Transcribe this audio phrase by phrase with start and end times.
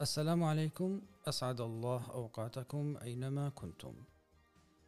[0.00, 1.00] السلام عليكم.
[1.28, 3.94] أسعد الله أوقاتكم أينما كنتم.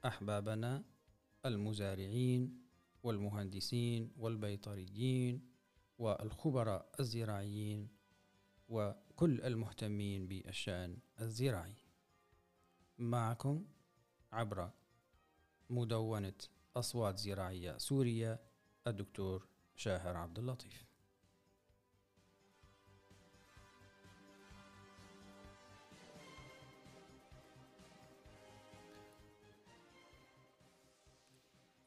[0.04, 0.84] أحبابنا
[1.46, 2.62] المزارعين
[3.02, 5.48] والمهندسين والبيطريين
[5.98, 7.88] والخبراء الزراعيين
[8.68, 11.76] وكل المهتمين بالشأن الزراعي.
[12.98, 13.64] معكم
[14.32, 14.70] عبر
[15.70, 16.38] مدونة
[16.76, 18.40] أصوات زراعية سورية
[18.86, 20.87] الدكتور شاهر عبد اللطيف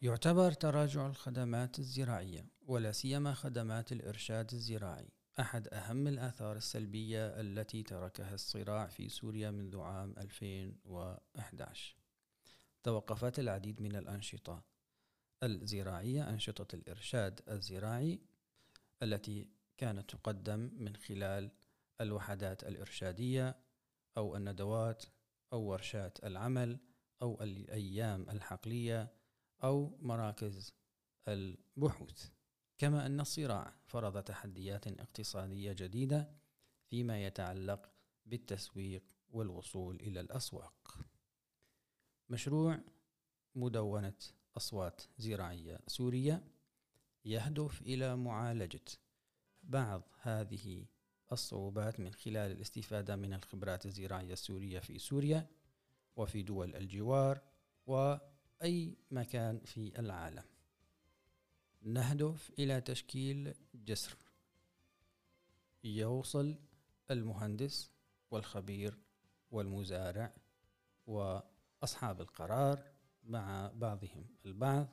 [0.01, 8.33] يعتبر تراجع الخدمات الزراعية ولا سيما خدمات الإرشاد الزراعي أحد أهم الآثار السلبية التي تركها
[8.33, 11.95] الصراع في سوريا منذ عام 2011
[12.83, 14.63] توقفت العديد من الأنشطة
[15.43, 18.19] الزراعية أنشطة الإرشاد الزراعي
[19.03, 21.51] التي كانت تقدم من خلال
[22.01, 23.55] الوحدات الإرشادية
[24.17, 25.03] أو الندوات
[25.53, 26.79] أو ورشات العمل
[27.21, 29.20] أو الأيام الحقلية
[29.63, 30.73] أو مراكز
[31.27, 32.29] البحوث.
[32.77, 36.31] كما أن الصراع فرض تحديات اقتصادية جديدة
[36.87, 37.89] فيما يتعلق
[38.25, 40.97] بالتسويق والوصول إلى الأسواق.
[42.29, 42.79] مشروع
[43.55, 44.17] مدونة
[44.57, 46.43] أصوات زراعية سورية
[47.25, 48.85] يهدف إلى معالجة
[49.63, 50.85] بعض هذه
[51.31, 55.47] الصعوبات من خلال الاستفادة من الخبرات الزراعية السورية في سوريا
[56.15, 57.41] وفي دول الجوار
[58.61, 60.43] وأي مكان في العالم.
[61.81, 64.17] نهدف إلى تشكيل جسر
[65.83, 66.55] يوصل
[67.11, 67.91] المهندس
[68.31, 68.97] والخبير
[69.51, 70.33] والمزارع
[71.07, 72.91] وأصحاب القرار
[73.23, 74.87] مع بعضهم البعض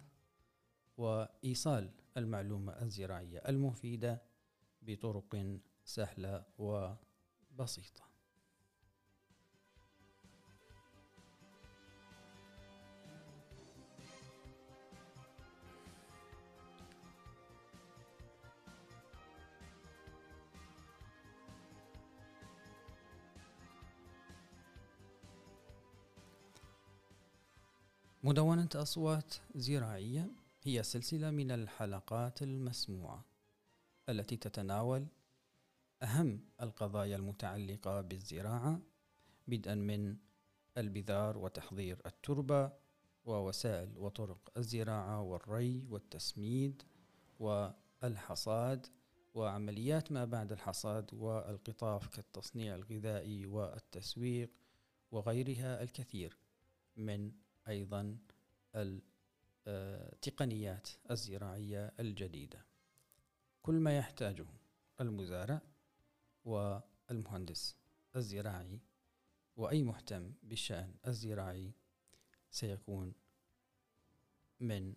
[0.96, 4.22] وإيصال المعلومة الزراعية المفيدة
[4.82, 8.08] بطرق سهلة وبسيطة.
[28.28, 30.30] مدونة أصوات زراعية
[30.62, 33.24] هي سلسلة من الحلقات المسموعة
[34.08, 35.06] التي تتناول
[36.02, 38.80] أهم القضايا المتعلقة بالزراعة
[39.46, 40.16] بدءا من
[40.78, 42.72] البذار وتحضير التربة
[43.24, 46.82] ووسائل وطرق الزراعة والري والتسميد
[47.40, 48.86] والحصاد
[49.34, 54.50] وعمليات ما بعد الحصاد والقطاف كالتصنيع الغذائي والتسويق
[55.12, 56.36] وغيرها الكثير
[56.96, 57.32] من
[57.68, 58.18] أيضا
[59.66, 62.64] التقنيات الزراعية الجديدة.
[63.62, 64.46] كل ما يحتاجه
[65.00, 65.60] المزارع
[66.44, 67.76] والمهندس
[68.16, 68.80] الزراعي
[69.56, 71.72] وأي مهتم بالشأن الزراعي
[72.50, 73.14] سيكون
[74.60, 74.94] من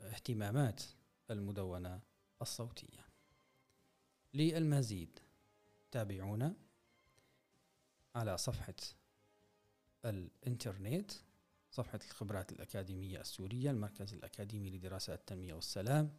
[0.00, 0.82] اهتمامات
[1.30, 2.00] المدونة
[2.42, 3.08] الصوتية.
[4.34, 5.18] للمزيد
[5.90, 6.54] تابعونا
[8.14, 8.74] على صفحة
[10.04, 11.12] الإنترنت
[11.78, 16.16] صفحة الخبرات الأكاديمية السورية المركز الأكاديمي لدراسات التنمية والسلام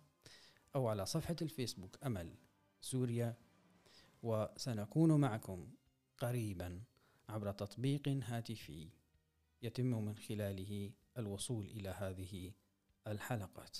[0.75, 2.35] أو على صفحة الفيسبوك أمل
[2.81, 3.37] سوريا.
[4.23, 5.67] وسنكون معكم
[6.17, 6.81] قريبا
[7.29, 8.89] عبر تطبيق هاتفي
[9.61, 12.51] يتم من خلاله الوصول إلى هذه
[13.07, 13.77] الحلقات.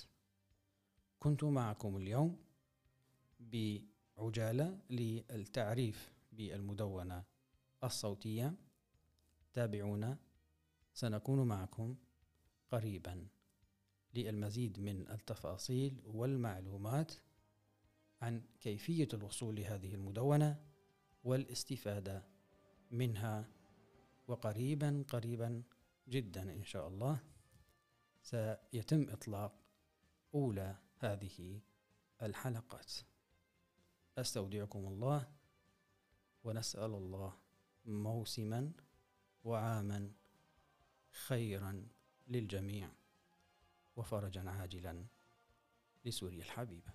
[1.18, 2.44] كنت معكم اليوم
[3.40, 7.24] بعجالة للتعريف بالمدونة
[7.84, 8.54] الصوتية.
[9.52, 10.18] تابعونا
[10.94, 11.96] سنكون معكم
[12.70, 13.26] قريبا
[14.14, 17.12] للمزيد من التفاصيل والمعلومات
[18.22, 20.60] عن كيفية الوصول لهذه المدونة
[21.24, 22.22] والاستفادة
[22.90, 23.48] منها
[24.26, 25.62] وقريبا قريبا
[26.08, 27.20] جدا إن شاء الله
[28.22, 29.52] سيتم إطلاق
[30.34, 31.60] أولى هذه
[32.22, 32.92] الحلقات.
[34.18, 35.28] أستودعكم الله
[36.44, 37.36] ونسأل الله
[37.84, 38.72] موسما
[39.44, 40.12] وعاما
[41.12, 41.88] خيرا
[42.28, 42.88] للجميع
[43.96, 45.04] وفرجا عاجلا
[46.04, 46.92] لسوريا الحبيبة.